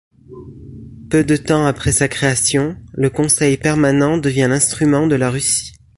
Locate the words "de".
1.23-1.35, 5.05-5.13